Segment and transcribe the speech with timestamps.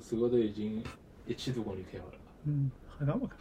[0.00, 0.82] 手高头已经
[1.26, 2.12] 一千多公里开好了。
[2.44, 3.38] 嗯，好看不看？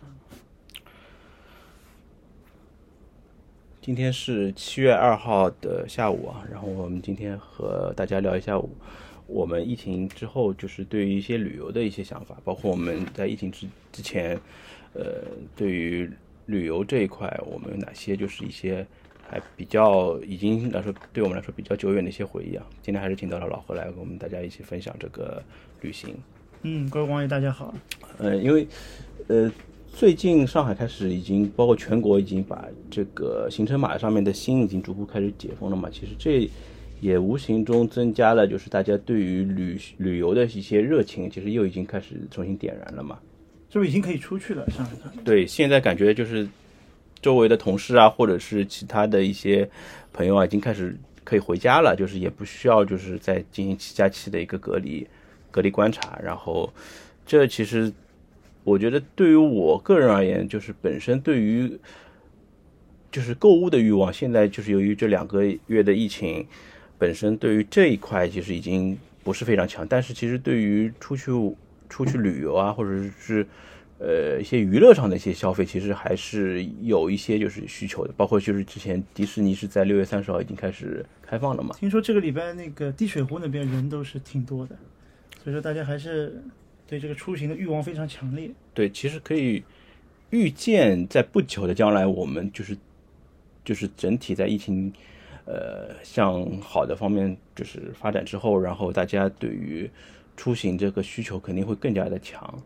[3.81, 8.61] 今天是七月二号的下午啊，然后我们今天和大家聊一下
[9.25, 14.39] 我们疫情之后就是对于一些旅游的一些想法，包括我们在疫情之之前，
[14.93, 15.23] 呃，
[15.55, 16.07] 对于
[16.45, 18.85] 旅游这一块，我们有哪些就是一些
[19.27, 22.63] 还比较已经来说对我们来说比较久远的一些回忆啊。
[22.83, 25.41] 今天还是请到了老何来跟我们大家一起分享这个
[25.81, 26.15] 旅行。
[26.63, 27.73] 嗯，各位网友大家好。
[28.17, 28.67] 呃，因为
[29.27, 29.51] 呃。
[29.93, 36.49] 最近上海开始已经包括全国已经把这个行程码上面的星已经逐步开始解封了嘛，其实这
[37.01, 43.19] 也无形中增加了就是大家对于旅旅游的一些热情，其实又已经开始重新点燃了嘛。
[43.69, 44.65] 是不是已经可以出去了？
[44.69, 44.91] 上海
[45.25, 46.47] 对，现在感觉就是
[47.21, 49.69] 周围的同事啊，或者是其他的一些
[50.13, 55.05] 朋友啊，已经开始可以回家了，就是也不需要就是在进行七加七的一个隔离
[55.51, 56.73] 隔离观察，然后
[57.25, 57.93] 这其实。
[58.63, 61.79] 我觉得对于我个人而言，就是本身对于
[63.11, 66.45] 就是购物的欲望，现在就是由于这两个月的疫情，
[66.99, 69.83] 本身对于这一块其实已经不是非常强。
[69.87, 71.31] 但是其实对于出去
[71.89, 73.43] 出去旅游啊，或者是
[73.97, 78.13] 呃一些娱乐上的一些消费，其实还是有一些就是需求的。
[78.15, 81.75] 包括就是之前迪士尼是在六月三十号已经开始开放了嘛？
[81.79, 84.75] 听说这个礼拜那个滴水湖那边人都是挺多的，
[85.43, 86.41] 所以说大家还是。
[86.87, 88.51] 对这个出行的欲望非常强烈。
[88.73, 89.63] 对，其实可以
[90.29, 92.77] 预见，在不久的将来，我们就是
[93.63, 94.91] 就是整体在疫情
[95.45, 99.89] 呃向好的方面就是发展之后，然后大家对于
[100.35, 102.61] 出行这个需求肯定会更加的强。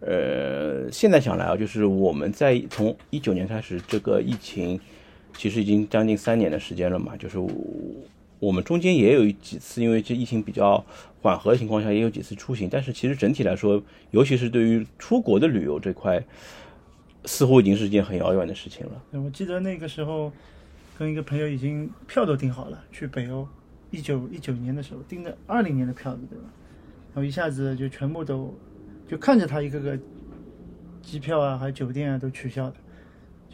[0.00, 4.78] 呃，现在想来啊，就是我们在从一九年开始，这个疫情
[5.38, 7.38] 其实已经将近三年的时间了嘛，就是。
[8.44, 10.84] 我们中间也有几次，因为这疫情比较
[11.22, 12.68] 缓和的情况下，也有几次出行。
[12.70, 16.22] 但是其实整体来说，尤其是对于出国的旅游这块，
[17.24, 19.02] 似乎已经是一件很遥远的事情了。
[19.12, 20.30] 我记得那个时候，
[20.98, 23.48] 跟一个朋友已经票都订好了，去北欧，
[23.90, 26.44] 一九一九年的时候订的二零年的票子，对吧？
[27.14, 28.54] 然后一下子就全部都，
[29.08, 29.98] 就看着他一个个
[31.00, 32.76] 机票啊，还有酒店啊都取消的，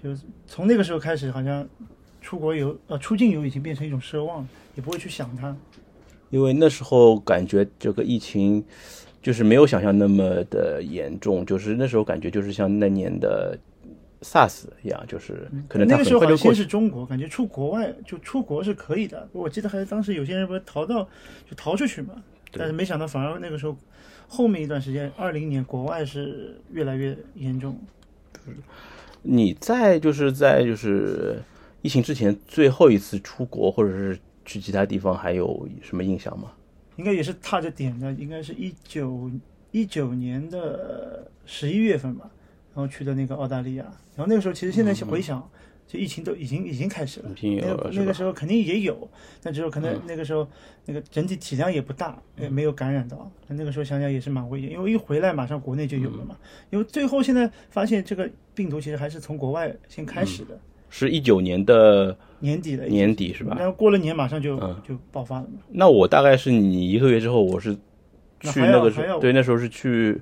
[0.02, 1.68] 就从那个时候开始，好像。
[2.22, 4.48] 出国游呃出境游已经变成一种奢望了，
[4.80, 5.54] 也不会去想它，
[6.30, 8.64] 因为那时候感觉这个疫情
[9.20, 13.58] 就是没有想象那么的严重，就是那时候感觉就是像那年的
[14.22, 21.06] SARS 一样，就是可能那个时候好像先是中国，感觉出国外就出国是可以的，我记得还当时有些人不是逃到
[21.46, 22.14] 就逃出去嘛，
[22.50, 23.76] 但是没想到反而那个时候
[24.26, 27.78] 后面一段时间二零年国外是越来越严重，
[29.20, 31.42] 你在就是在就是。
[31.82, 36.52] 疫情之前最后一次出国，或者是去其他地方，还有什么印象吗？
[36.96, 39.30] 应该也是踏着点的，应该是一九
[39.70, 42.30] 一九年的十一月份吧，
[42.74, 43.84] 然后去的那个澳大利亚。
[44.16, 45.48] 然后那个时候，其实现在回想，
[45.86, 47.30] 就疫情都已经已经开始了。
[47.40, 49.08] 那个那个时候肯定也有，
[49.42, 50.46] 但只有可能那个时候
[50.84, 53.30] 那个整体体量也不大，也没有感染到。
[53.48, 56.36] 那个时候想想也是蛮危险，因为一回来马上国内就有了嘛。
[56.68, 60.58] 因为最后现在发现这个病毒其实还是从国外先开始的。
[60.90, 63.54] 是一九年的年底的年底是吧？
[63.56, 65.60] 然后过了年马上就就爆发了嘛。
[65.70, 67.72] 那我大概是你一个月之后，我是
[68.40, 70.20] 去那个时候，对，那时候是去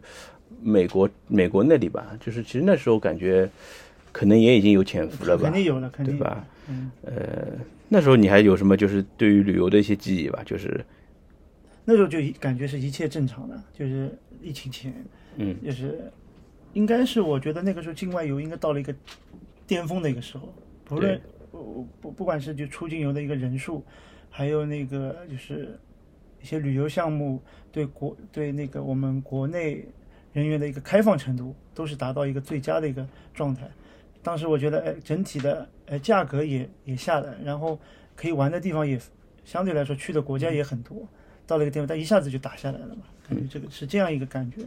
[0.60, 2.06] 美国美国那里吧。
[2.20, 3.48] 就是其实那时候感觉
[4.12, 5.44] 可能也已经有潜伏了吧？
[5.44, 6.44] 肯定有了，肯定对吧？
[6.68, 7.12] 嗯，呃，
[7.88, 10.42] 那时候你还有什么就是对于旅游的一些记忆吧？
[10.44, 10.84] 就是
[11.86, 14.10] 那时候就感觉是一切正常的，就是
[14.42, 14.92] 疫情前，
[15.36, 16.12] 嗯，就是
[16.74, 18.94] 应该是我觉得那个时候境外游应该到了一个。
[19.68, 20.52] 巅峰的一个时候，
[20.84, 21.20] 不论
[21.52, 23.84] 不不不管是就出境游的一个人数，
[24.30, 25.78] 还有那个就是
[26.42, 27.40] 一些旅游项目
[27.70, 29.84] 对国对那个我们国内
[30.32, 33.70] 人员的一个开放程度，都是达到一个最佳的一个状态。
[34.22, 37.78] 当时我觉得，哎，整体的哎价格也也下来，然后
[38.16, 38.98] 可以玩的地方也
[39.44, 41.06] 相对来说去的国家也很多，
[41.46, 44.62] 到了一个地方，但一下子就打下来了嘛，感觉这个是这样一个感觉。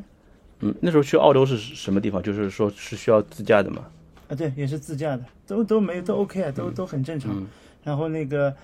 [0.60, 2.22] 嗯，那时候去澳洲是什么地方？
[2.22, 3.90] 就是说是需要自驾的吗？
[4.32, 7.46] 啊，对，也是自驾的，都都没都 OK 啊，都都很正常。
[7.84, 8.56] 然后那个，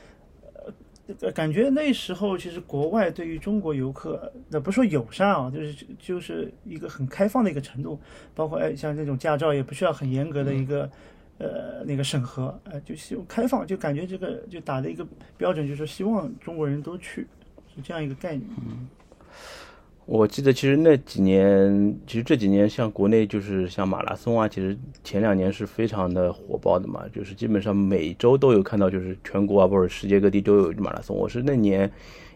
[1.20, 8.00] 呃，感觉那时候其实国外对于中国游客，那不说友善啊，就是就是一个很开放的一个程度，
[8.34, 10.90] 包括哎，像这种驾照也不需要很严格的一个
[11.38, 15.06] 呃那个审核，呃，就希望开放，就感觉这个就打的一个
[15.36, 17.28] 标准，就是希望中国人都去，
[17.76, 18.48] 是这样一个概念。
[20.08, 31.14] 我记得其实那几年，其实这几年像国内就是像马拉松啊，其实前两年是非常的火爆的嘛，就是基本上每周都有看到，就是全国啊或者世界各地都有马拉松。
[31.14, 31.92] 我是那年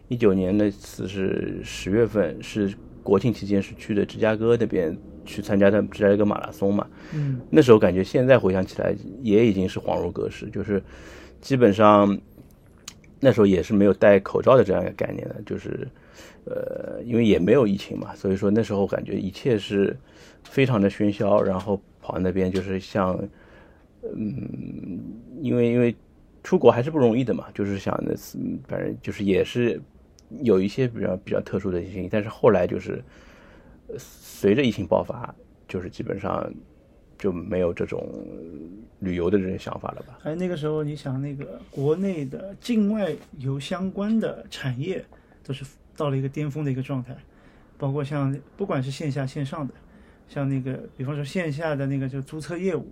[0.10, 4.96] 一九年那次是十月份，是国庆期间是去的芝加哥那边
[5.26, 10.84] 去参加的芝加哥马拉松嘛，嗯，那时候感觉现在回想起来也已经是恍如隔世，就是
[11.40, 12.20] 基本上
[13.22, 15.88] 那时候也是没有戴口罩的这样一个概念的，就是
[16.46, 19.96] 呃，因为也没有疫情嘛，所以说那时候感觉一切是
[20.44, 23.18] 非常的喧嚣，然后跑那边就是像，
[24.04, 25.00] 嗯，
[25.40, 25.96] 因为因为
[26.44, 29.80] 出国还是不容易的嘛，就是想那次反正就是也是
[30.42, 33.04] 有一些比较比较特殊的事情，但是后来就是
[33.98, 35.34] 随着疫情爆发，
[35.68, 36.52] 就是基本上
[37.20, 38.04] 就没有这种
[39.00, 40.18] 旅游的这种想法了吧？
[40.24, 45.06] 哎那个时候，你想那个国内的境外游相关的产业
[45.44, 45.64] 都是
[45.96, 47.16] 到了一个巅峰的一个状态，
[47.78, 49.74] 包括像不管是线下线上的，
[50.28, 52.88] 像那个比方说线下的那个就租车业务，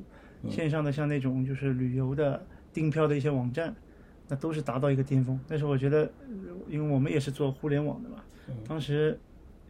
[0.50, 3.76] 线上的像那种就是旅游的订票的一些网站，
[4.28, 5.40] 那都是达到一个巅峰。
[5.48, 8.24] 但是我觉得，呃因为我们也是做互联网的嘛，
[8.68, 9.20] 当时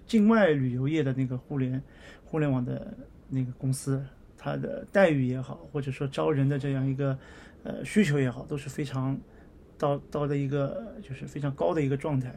[0.05, 1.81] 境外旅游业的那个互联
[2.25, 2.93] 互联网的
[3.29, 4.03] 那个公司，
[4.37, 7.17] 它的待遇也好，或者说招人的这样一个
[7.63, 9.17] 呃需求也好，都是非常
[9.77, 12.33] 到到的一个就是非常高的一个状态。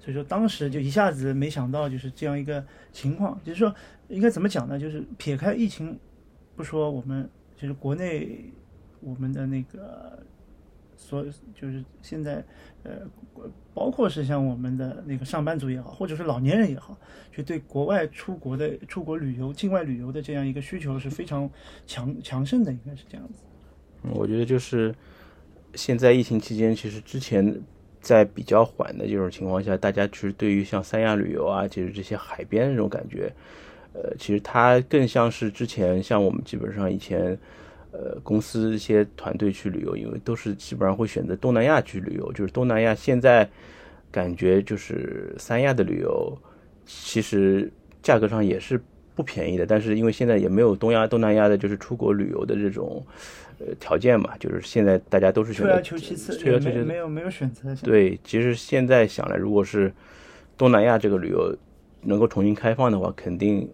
[0.00, 3.72] 所以说当时就一下子没想到就是这样一个情况，就是说
[4.08, 4.78] 应该怎么讲呢？
[4.78, 5.96] 就是撇开疫情
[6.56, 8.50] 不说，我们就是国内
[9.00, 10.18] 我们的那个
[10.96, 11.24] 所
[11.54, 12.44] 就是现在
[12.82, 12.92] 呃，
[13.74, 16.96] 包括是像我们的那个上班族也好，或者是老年人也好，
[17.30, 21.48] 就对国外出国的出国旅游、境外旅游的这样一个需求是非常
[21.86, 23.40] 强强盛的，应该是这样子。
[24.12, 24.94] 我觉得就是
[25.74, 27.60] 现在疫情期间，其实之前
[28.00, 33.32] 在比较缓的这种情况下，大家其实对于像三亚旅游啊，其实这些海边这种感觉，
[33.92, 37.38] 呃，其实它更像是之前像我们基本上以前。
[37.92, 42.32] 呃，公司一些团队去旅游，因为都是基本上会选择东南亚去旅游。
[42.32, 43.50] 就是东南亚现在
[44.12, 46.38] 感觉就是三亚的旅游，
[46.86, 47.68] 其实
[48.00, 48.80] 价格上也是
[49.20, 49.66] 不便宜的。
[49.66, 53.04] 但是因为现在也没有东亚东南亚的就是出国旅游的这种
[53.58, 57.74] 呃条件嘛，就是现在大家都是选择退而求其次，也没退而求其次没有没有选择。
[57.82, 59.92] 对，其实现在想来，如果是
[60.56, 61.54] 东南亚这个旅游
[62.02, 63.68] 能够重新开放的话，肯定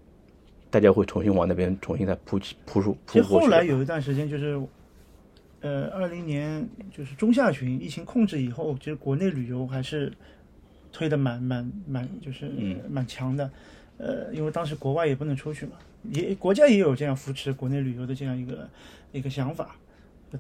[0.69, 3.25] 大家会重新往那边重新再铺起铺出其实。
[3.25, 4.61] 后来有一段时间就是，
[5.61, 10.13] 呃，二零年就是中下旬疫情控制以后，其实国内旅游还是
[10.93, 13.49] 推的蛮蛮蛮就是嗯蛮强的。
[13.99, 15.73] 呃，因为当时国外也不能出去嘛，
[16.11, 18.69] 也国家也有这样扶持国内旅游的这样一个
[19.13, 19.77] 一个想法。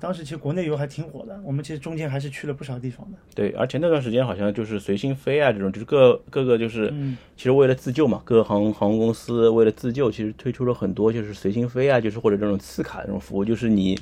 [0.00, 3.16] 当时其实国内游还挺火的，我们其实中间还是去了不少地方的。
[3.34, 13.98] 对，而且那段时间好像就是随心飞啊这种，就是各各个就是，嗯其实为了自救嘛，各个航航空公司为了自救，其实推出了很多就是随心飞啊，就是或者这种次卡这种服务，就是你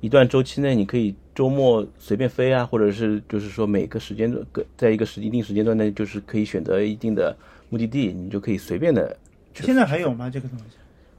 [0.00, 4.46] 一段周期内你可以周末随便飞啊，或者是就是说每个时间段
[4.76, 7.36] 在一个时一定时间段内，就是可以选择一定的
[7.68, 9.16] 目的地，你就可以随便的
[9.54, 10.28] 现在还有吗？
[10.28, 10.64] 这个东西？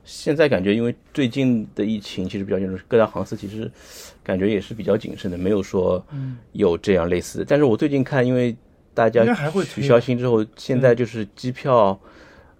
[0.04, 3.70] 现在感觉，因为最近的疫情其实比较严重，各大航司其实
[4.24, 6.02] 感觉也是比较谨慎的，没有说
[6.54, 7.46] 有这样类似的。
[7.46, 8.56] 但是我最近看，因为
[8.94, 9.26] 大家
[9.66, 12.00] 取消新之后，现在就是机票，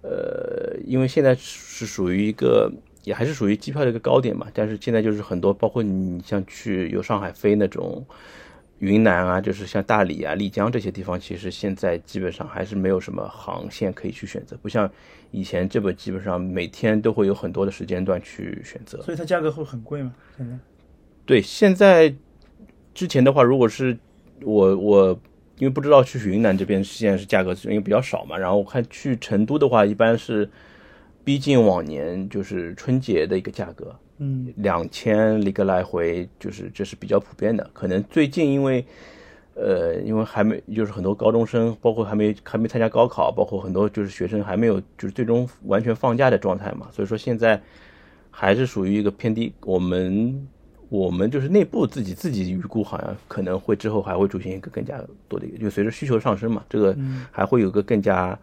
[0.02, 2.70] 呃，因为现在是属于一个
[3.04, 8.04] 也还是属于机票的一个高点嘛，但是现在就是很多，包括你像去由上海飞那种。
[8.78, 14.90] 云南啊，就是像大理啊、丽江这些地方，其实现在基本上还是没有什么航线可以去选择，不像
[15.30, 19.02] 以前这么基本上每天都会有很多的时间段去选择。
[19.02, 20.14] 所以它价格会很贵嘛？
[20.36, 20.58] 现在？
[21.26, 22.14] 对，现在
[22.94, 23.98] 之前的话，如果是
[24.42, 25.20] 我我
[25.58, 30.48] 因为不知道去云南这边现在是价格因为比较少嘛，然后我看去成都的话，一般是
[31.24, 37.68] 逼近往年就是春节的一个价格，嗯，两千一个来回，就是这是比较普遍的。
[37.72, 38.84] 可能最近因为，
[39.54, 47.60] 呃，因为还没就是很多高中生，包括还没还没参加高考，包括很多就是学生还没有就是最终完全放假的状态嘛，所以说现在
[48.30, 49.52] 还是属于一个偏低。
[49.62, 50.48] 我们
[50.88, 56.96] 我们就是内部自己自己预估，好像可能会之后还会出现一个更加多的一个，就随着需求上升嘛，这个
[57.30, 58.38] 还会有个更加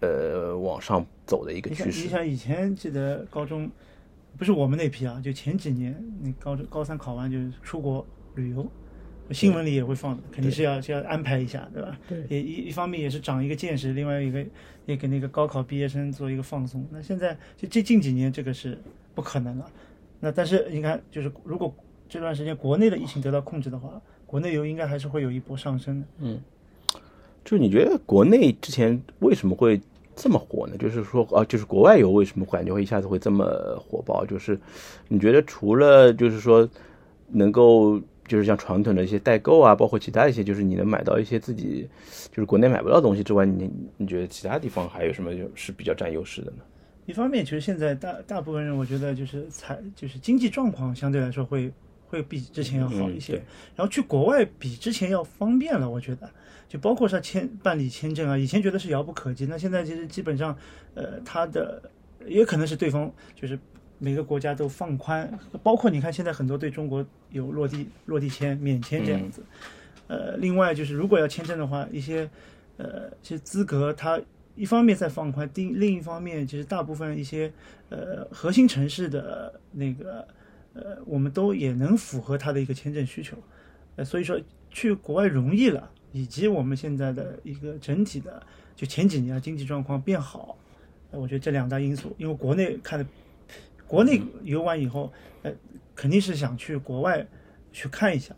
[0.00, 2.04] 呃往上走的一个，趋势。
[2.04, 3.70] 你想以前记得高中，
[4.38, 8.66] 不是我们那批啊，就前几年，你高中高三考完就是出国旅游，
[9.30, 11.98] 新闻里也会放的，肯定是要是要安排一下，对吧？
[12.08, 14.44] 对也一一方面也是长一个见识，另外一个
[14.84, 16.86] 也给那个高考毕业生做一个放松。
[16.90, 18.78] 那现在就这近几年这个是
[19.14, 19.70] 不可能了。
[20.20, 21.74] 那但是你看，就是如果
[22.08, 26.06] 这段时间国内的疫情得到控制的话，国内游应该还是会有一波上升的。
[26.20, 26.40] 嗯
[27.44, 29.80] 就是你觉得国内之前为什么会
[30.16, 30.76] 这么火呢？
[30.78, 33.44] 就是说啊，就是国外游为什么感觉会一下子会这么
[33.78, 34.24] 火爆？
[34.24, 34.58] 就是
[35.06, 36.68] 你觉得除了就是说
[37.28, 41.86] 能够就是像传统的一些代购啊，包括其他一些，就是你能买到一些自己
[42.30, 46.58] 就是国内买不到东西之外，你你觉得其他地方还有什么就是比较占优势的呢？
[47.04, 51.70] 一方面，其实现在大大部分人，我觉得就是财，就是经济状况相对来说会
[52.08, 53.36] 会比之前要好一些。
[53.36, 53.42] 嗯
[53.76, 56.30] 然后去国外比之前要方便了，我觉得，
[56.66, 60.56] 就包括像签办理签证啊，以前觉得是遥不可及，那现在其实基本上，
[60.94, 61.82] 呃，它的
[62.26, 63.58] 也可能是对方就是
[63.98, 65.30] 每个国家都放宽，
[65.62, 69.42] 包括你看现在很多对中国有落地落地签、免签这样子。
[70.06, 72.28] 呃，另外就是如果要签证的话，一些
[72.78, 74.18] 呃其实资格它
[74.54, 77.52] 一方面在放宽，另另一方面其实大部分一些
[77.90, 80.26] 呃核心城市的那个
[80.76, 83.36] 呃我们都也能符合他的一个签证需求，
[83.96, 84.40] 呃所以说
[84.70, 88.42] 去国外容易了，以及我们现在的一个整体的
[88.74, 90.56] 就前几年经济状况变好，
[91.10, 93.06] 呃我觉得这两大因素，因为国内看的
[93.86, 95.52] 国内游玩以后，呃
[95.94, 97.26] 肯定是想去国外
[97.72, 98.34] 去看一下。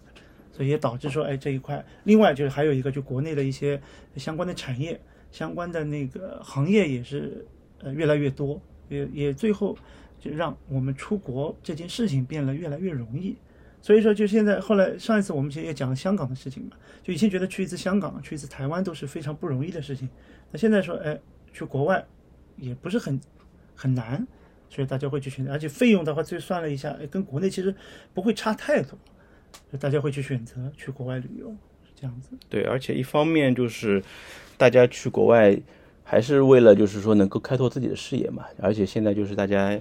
[0.50, 3.80] 所以也导致说，哎，这一块，另外就是还有一个，就国内的一些
[4.16, 7.47] 相关的产业、相关的那个行业也是
[7.80, 9.78] 呃越来越多，也也最后
[10.21, 13.37] 就让我们出国这件事情变得越来越容易。
[13.81, 20.09] 所以说，就现在后来上一次我们其实也讲了香港的事情嘛，就以前觉得去一次香港、去一次台湾都是非常不容易的事情，
[20.51, 21.19] 那现在说，哎，
[21.53, 22.05] 去国外
[22.57, 23.21] 也不是很
[23.77, 24.27] 很难，
[24.69, 27.73] 所以大家会去选择，而且费用的话，最算了一下，哎，跟国内其实
[28.13, 28.99] 不会差太多。
[29.73, 31.49] 就大家会去选择去国外旅游，
[31.83, 32.31] 是这样子。
[32.51, 34.03] 对，而且一方面就是
[34.59, 35.59] 大家去国外
[36.05, 39.79] 还是为了就是说能够开拓自己的视野嘛，而且现在就是大家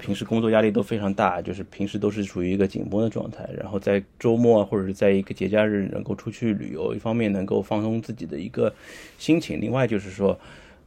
[0.00, 8.72] 平时工作压力都非常大，就是平时都是处于一个紧绷的状态，然后在周末或者是在一个节假日能够出去旅游，一方面能够放松自己的一个
[9.18, 10.38] 心情，另外就是说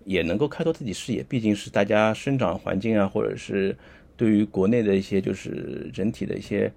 [0.05, 3.75] 也能够开拓自己视野，毕竟是大家生长环境啊，或者是
[4.17, 6.71] 对于国内的一些就是整体的一些。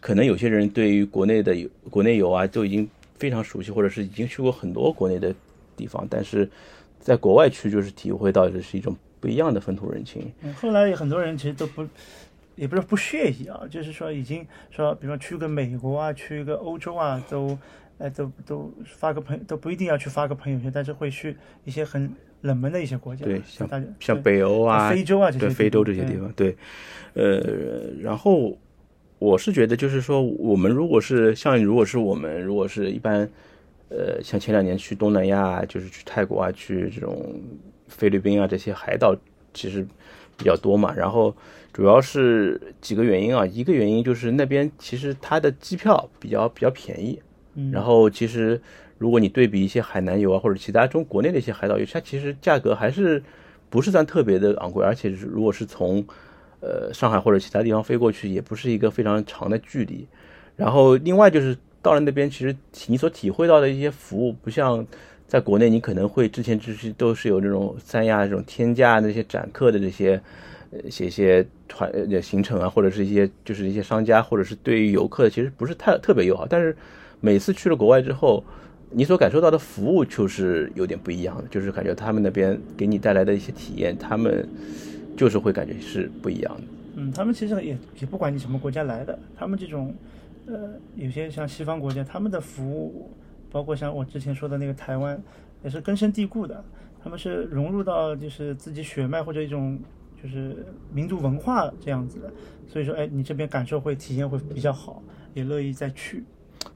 [0.00, 1.56] 可能有些人对于国内的
[1.88, 5.32] 国内游啊都已经非常熟悉，或者是已经去过很多国内的
[5.76, 6.50] 地方，但是
[6.98, 10.30] 在国外去就是体会到的是一种不一样的风土人情。
[10.42, 11.86] 嗯，后来有很多人其实都不，
[12.56, 17.56] 也不是不屑意啊，就是说已经说，比如说去个美国啊，去一个欧洲啊，都，
[17.98, 26.56] 哎，都都发个朋都不一定要去发个朋友圈，但是会去一些很冷门的一些国家，对，像像北欧啊、非洲啊这些，对非洲这些地方，对，
[27.14, 28.58] 呃，然后。
[29.22, 33.20] 我是觉得，就是说，我们如果是像，如果是我们，如果是一般，
[33.88, 37.40] 呃，像前两年去东南亚，就是去泰国啊，去这种
[37.96, 39.16] 菲律宾啊这些海岛，
[39.54, 39.86] 其实
[40.36, 40.92] 比较多嘛。
[40.94, 41.34] 然后
[41.72, 47.20] 主要是几个原因啊，一个原因就是那边其实它的机票比较比较便宜，
[47.70, 48.60] 然后其实
[48.98, 53.22] 如果你对比一些海南游啊或者其他中国内的一些海岛游，它其实价格还是
[53.70, 56.04] 不是算特别的昂贵，而且如果是从
[56.60, 60.06] 呃，上海或者其他地方飞过去也不是一个非常长的距离，
[60.54, 62.54] 然后另外就是到了那边，其实
[62.86, 64.86] 你所体会到的一些服务，不像
[65.32, 70.20] 在国内，你可能会之前就是都是有这种三亚这种天价那些展客的这些
[70.70, 76.76] 呃写一些团呃行程啊，或者是一些就是一些商家或者是对于游客其实不是太特别友好，但是
[77.18, 78.44] 每次去了国外之后，
[78.90, 84.46] 你所感受到的服务就是有点不一样的，就是感觉他们那边给你带来的一些体验，他们。
[85.14, 86.62] 就是会感觉是不一样的。
[86.96, 89.94] 嗯，他们其实也也不管你什么国家来的，他们这种，
[90.46, 93.10] 呃，有些像西方国家，他们的服务，
[93.52, 95.22] 包括像我之前说的那个台湾，
[95.62, 96.64] 也是根深蒂固的。
[97.04, 99.78] 他们是融入到就是自己血脉或者一种
[100.20, 102.32] 就是民族文化这样子的。
[102.66, 105.02] 所以说，哎，你这边感受会体验会比较好，
[105.34, 106.24] 也乐意再去。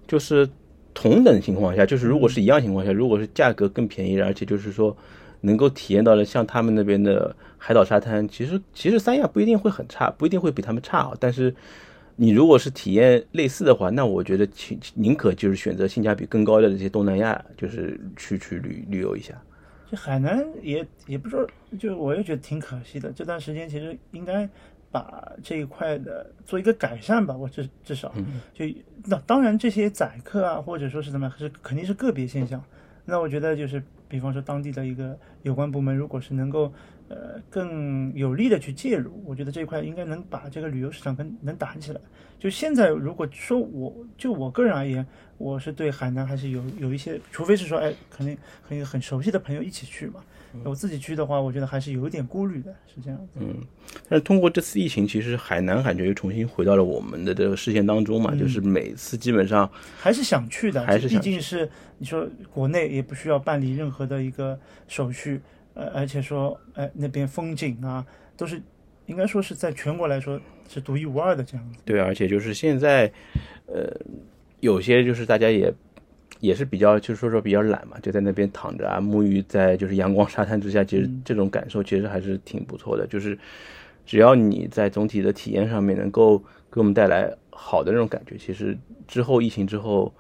[0.07, 0.49] 就是
[0.95, 4.97] 同等情况下，就是如果是一样情况下，如果是价格更便宜，而且就是说。
[5.43, 11.13] 能够体验到了像他们那边的海岛沙滩，其实其实三亚不一定会很差，不一定会比他们差啊。
[11.21, 11.55] 但是
[12.17, 19.35] 你如果是体验类似的话，那我觉得请宁可就是选择性价比更高的这些东南亚，就是去去旅旅游一下。
[19.91, 21.47] 就海南也也不说，
[21.79, 23.13] 就我也觉得挺可惜的。
[23.13, 24.49] 这段时间其实应该
[24.91, 27.37] 把这一块的做一个改善吧。
[27.37, 28.13] 我至至少
[28.53, 28.65] 就
[29.05, 32.61] 那当然这些宰客啊，或者说是怎么样，是肯定是个别现象。
[33.05, 33.83] 那我觉得就是。
[34.09, 36.73] 比方说，当地的一个有关部门，如果是能够，
[37.09, 42.01] 呃，更有力的去介入，我觉得这一块应该能把这个旅游市场跟能打起来。
[42.39, 45.07] 就现在，如果说我就我个人而言，
[45.39, 50.21] 我是对海南还是有有一些，除非是说，哎，肯定很很熟悉的朋友一起去嘛。
[50.65, 53.39] 我自己去的话，我觉得还是有一点顾虑的，是这样子。
[53.41, 53.57] 嗯，
[54.09, 64.59] 但是通过这次疫情，其实海南感觉又重新回到了我们的这个视线当中嘛，就是每次基本上还是想去的，还是毕竟是你说国内也不需要办理任何的一个
[64.89, 65.43] 手续，
[65.77, 68.05] 呃，而且说，哎，那边风景啊，
[68.37, 68.61] 都是
[69.07, 71.79] 应该说是在全国来说是独一无二的这样子。
[71.85, 73.13] 对，而且就是现在，
[73.67, 73.89] 呃。
[74.61, 75.73] 有些就是大家也
[76.41, 83.07] 也是比较，就是说说比较懒嘛，就在那边躺着啊，沐浴在就是阳光沙滩之下，其实这种感受其实还是挺不错的。
[83.07, 83.39] 就是
[84.07, 86.39] 只要你在总体的体验上面能够
[86.73, 90.13] 给我们带来好的那种感觉，其实之后疫情之后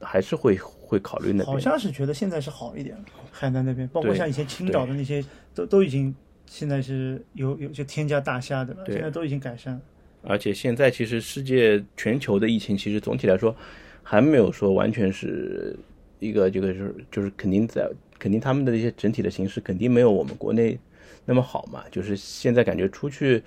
[0.00, 1.46] 还是会会考虑那边。
[1.46, 6.14] 好像是觉得现在是好一点了，海南那边，包括像以前青岛的那些，都都已经
[6.46, 9.80] 现在是有有就天价大虾的了，现在都已经改善了。
[10.22, 13.54] 而且现在其实世界全球的疫情，其实总体来说
[14.02, 15.74] 还没有说完全是
[16.18, 20.78] 一个这个就是就是肯定在肯定他们的一些整体的形势肯定没有我们国内
[21.24, 21.84] 那么好嘛。
[21.90, 23.42] 就是现在感觉出去，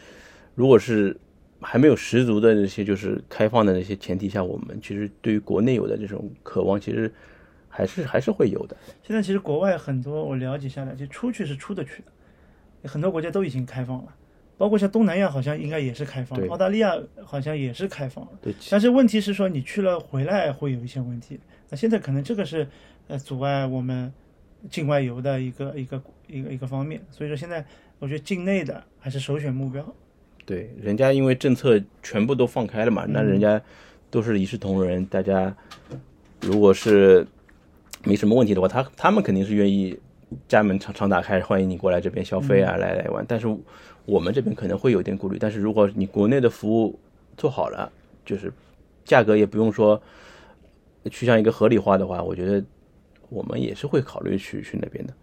[0.55, 1.15] 如果是
[1.61, 7.11] 还没有十足的那些就是开放的那些前提下，我们其实对于国内有的这种渴望，其实
[7.73, 8.77] 还是还是会有的。
[9.01, 12.03] 现在其实国外很多我了解下来，就出去是出得去
[12.83, 14.15] 的，很多国家都已经开放了，
[14.57, 18.31] 包括像东南亚好像应该也是开放澳大利亚好像也是开放了。
[18.41, 21.39] 对，但是问题是说你去了回来会有一些问题，
[21.69, 22.67] 那现在可能这个是
[23.07, 24.13] 呃阻碍我们
[24.69, 27.65] 境外游的一个一个一个一个方面，所以说现在
[27.99, 29.83] 我觉得境内的还是首选目标。
[30.45, 33.61] 对，人家因为政策全部都放开了嘛，那人家
[34.09, 35.55] 都是一视同仁，大家
[36.41, 37.25] 如果是
[38.03, 39.97] 没什么问题的话，他他们肯定是愿意
[40.47, 43.23] 家门常常打开，欢迎你过来这边消费啊，来来玩。
[43.27, 43.47] 但是
[44.05, 46.99] 我们这边可能会有点顾虑，但是如果你国内的服务
[47.37, 47.91] 做好了，
[48.25, 48.51] 就是
[49.05, 50.01] 价格也不用说
[51.09, 52.63] 趋向一个合理化的话，我觉得
[53.29, 55.13] 我们也是会考虑去去那边的。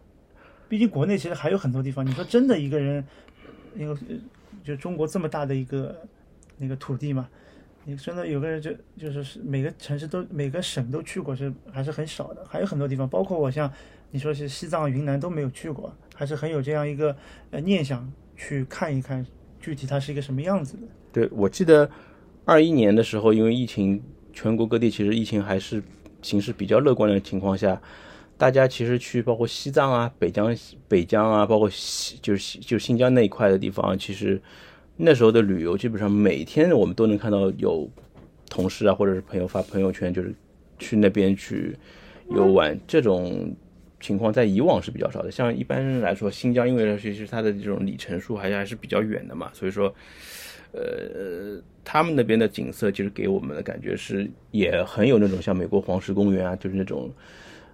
[0.69, 3.05] 毕竟国内其实还有很多地方，你说真的一个人，
[3.77, 4.17] 因为呃
[4.63, 5.97] 就中国这么大的一个
[6.57, 7.29] 那个土地嘛，
[7.97, 13.70] 真的有个人就就是每个城市都每个省都去过是还是很少的，还有很多地方，包括我像
[14.11, 17.16] 你说是西藏、云南都没有去过，还是很有这样一个
[17.50, 19.25] 呃念想去看一看
[19.61, 20.82] 具体它是一个什么样子的。
[21.12, 21.90] 对，我记得
[22.44, 25.82] 二一年的时候，因为疫情，全国各地其实疫情还是
[26.23, 27.80] 形势比较乐观的情况下，
[28.37, 30.56] 大家其实去包括西藏啊、北疆、
[30.88, 34.40] 北疆啊，包括西就是就是新疆那一块的地方，其实
[35.00, 37.88] 那时候的旅游基本上每天我们都能看到有
[38.48, 40.35] 同事啊或者是朋友发朋友圈，就是
[40.79, 41.77] 去那边去
[42.29, 43.55] 游玩这种。
[44.03, 49.94] 情况在以往是比较少的，像一般来说，新疆因为其实它的这种里程数还是还是比较远的嘛，所以说，
[50.72, 57.11] 呃，他们那边的景色其实给我们的感觉是也很有那种像美国黄石公园啊，就是那种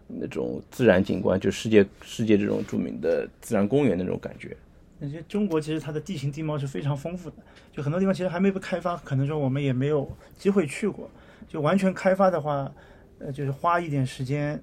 [0.09, 4.57] 那种自然景观，就世界世界这种著名的自然公园那种感觉。
[4.99, 7.37] 那些中国其实它的地形地貌是非常丰富的，
[7.71, 11.11] 就很多地方其实还没被开发，可能说我们也没有机会去过。
[11.47, 12.73] 就完全开发的话，
[13.19, 14.61] 呃，就是花一点时间，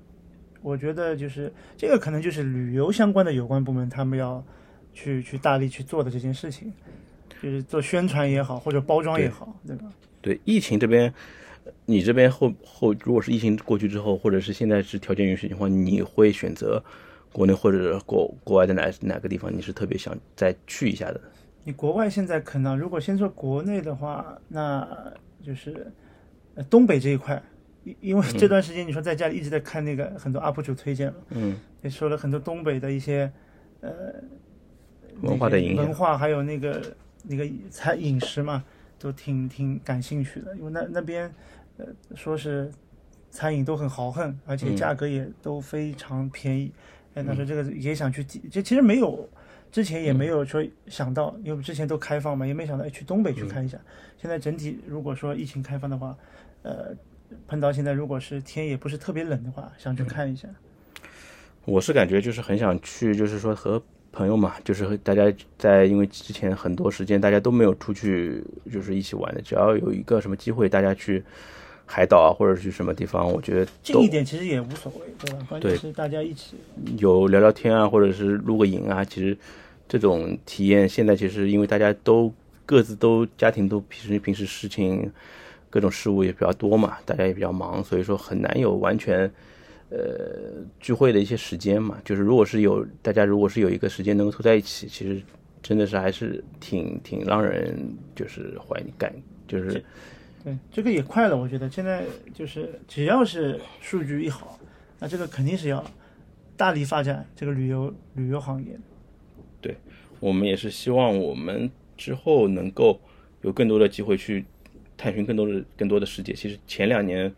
[0.62, 4.44] 我觉得就是这个可能就是旅游相关的有关部门他们要
[4.94, 6.74] 去去大力去做的这件事情，
[7.42, 9.86] 就是做宣传也好，或者包装也好，对吧？
[10.22, 11.14] 对疫情这边，
[11.86, 16.84] 你这边后后如果是疫情过去之后，或者是现在是条件允许的话，你会选择
[17.34, 19.52] 国内或者国国外的哪哪个地方？
[19.54, 21.20] 你是特别想再去一下的？
[21.66, 24.88] 你国外现在可能，如果先说国内的话，那
[25.42, 25.92] 就是
[26.56, 27.42] 呃东北这一块，
[27.84, 33.32] 因因为这段时间你说在家里一直在看那个很多 UP 主推荐了，嗯，也说了很多东北的一些
[33.82, 33.92] 呃
[35.22, 36.82] 文化的影响文化还有那个
[37.24, 38.64] 那个餐饮食嘛，
[39.00, 41.34] 都挺挺感兴趣的，因为那那边
[41.78, 42.70] 呃说是
[43.32, 46.72] 餐饮都很豪横，而且价格也都非常便宜。
[47.16, 49.30] 哎，他说这个也想去体，这其实没有
[49.72, 53.78] 之前也没有说想到，因为之前都开放嘛，也没想到哎去东北去看一下。
[54.22, 56.16] 现在整体如果说疫情开放的话，
[56.62, 56.96] 呃，
[57.48, 60.48] 碰到现在如果是天也不是特别冷的话，想去看一下。
[61.66, 71.24] 我是感觉就是很想去，就是说和朋友嘛，就是和大家在，因为之前很多时间大家都没有出去，就是一起玩的，只要有一个什么机会，大家去
[71.86, 75.46] 海岛啊，或者去什么地方，我觉得都近一点其实也无所谓，对吧？
[75.50, 76.56] 关键是大家一起。
[76.98, 79.38] 有聊聊天啊，或者是露个营啊，其实
[79.88, 82.34] 这种体验现在其实因为大家都
[82.66, 85.12] 各自都家庭都平时平时事情
[85.70, 89.30] 各种事务也比较多嘛，大家也比较忙，所以说很难有完全
[89.90, 89.98] 呃
[90.80, 92.00] 聚会的一些时间嘛。
[92.06, 95.22] 就是如果是有大家如果是有一个时间能够凑在一起，其实
[95.62, 97.78] 真的是还是挺挺让人
[98.16, 99.14] 就是怀念感，
[99.48, 99.84] 就是
[100.44, 102.04] 对，这个也快了，我觉得现在
[102.34, 104.60] 就是只要是数据一好，
[105.00, 105.84] 那这个肯定是要
[106.58, 108.78] 大力发展这个旅游旅游行业。
[109.62, 109.78] 对
[110.20, 113.00] 我们也是希望我们之后能够
[113.42, 114.44] 有更多的机会去
[114.98, 116.34] 探寻更多的更多的世界。
[116.34, 117.34] 其实前两年，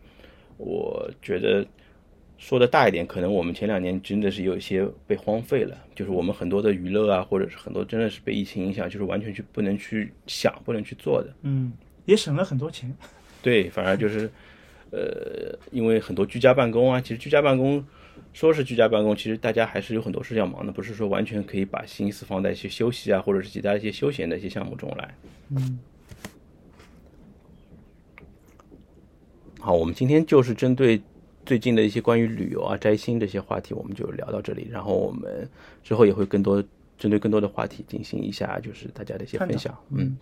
[0.56, 1.64] 我觉得
[2.38, 11.32] 说的大一点，可能我们前两年真的是有一些被荒废了，就是我们很多的娱乐啊，或者是很多真的是被疫情影响，就是完全去不能去想，不能去做的。
[11.42, 11.72] 嗯，
[12.06, 12.92] 也省了很多钱。
[13.42, 14.30] 对，反而就是，
[14.90, 17.84] 呃，呃，因为很多居家办公啊，其实居家办公
[18.32, 25.14] 说是居家办公，其实大家还是有很多事要忙的，不是说完全可以把心思放在一些休息啊，或者是其他一些休闲的一些项目中来。
[25.50, 25.78] 嗯，
[29.60, 31.00] 好，我们今天就是针对
[31.44, 34.66] 最近的一些关于旅游啊、摘星这些话题，我们就聊到这里。
[34.70, 35.48] 然后我们
[35.84, 36.60] 之后也会更多
[36.98, 39.76] 针对更多的话题进行一下，就是大家的一些分享。
[39.90, 40.16] 嗯，